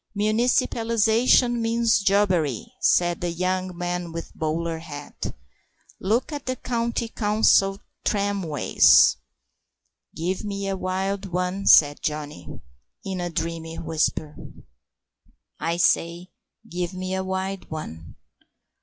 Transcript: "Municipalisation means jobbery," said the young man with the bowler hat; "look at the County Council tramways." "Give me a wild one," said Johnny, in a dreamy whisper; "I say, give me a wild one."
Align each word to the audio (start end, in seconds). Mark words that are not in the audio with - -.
"Municipalisation 0.17 1.61
means 1.61 1.99
jobbery," 1.99 2.65
said 2.81 3.21
the 3.21 3.29
young 3.29 3.77
man 3.77 4.11
with 4.11 4.29
the 4.31 4.37
bowler 4.39 4.79
hat; 4.79 5.31
"look 5.99 6.31
at 6.33 6.47
the 6.47 6.55
County 6.55 7.07
Council 7.07 7.79
tramways." 8.03 9.17
"Give 10.15 10.43
me 10.43 10.67
a 10.67 10.75
wild 10.75 11.27
one," 11.27 11.67
said 11.67 12.01
Johnny, 12.01 12.47
in 13.05 13.21
a 13.21 13.29
dreamy 13.29 13.77
whisper; 13.77 14.35
"I 15.59 15.77
say, 15.77 16.31
give 16.67 16.95
me 16.95 17.13
a 17.13 17.23
wild 17.23 17.69
one." 17.69 18.15